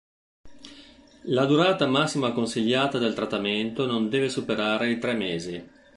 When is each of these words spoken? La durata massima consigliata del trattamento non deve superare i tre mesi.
La 1.25 1.45
durata 1.45 1.85
massima 1.85 2.31
consigliata 2.33 2.97
del 2.97 3.13
trattamento 3.13 3.85
non 3.85 4.09
deve 4.09 4.29
superare 4.29 4.89
i 4.89 4.97
tre 4.97 5.13
mesi. 5.13 5.69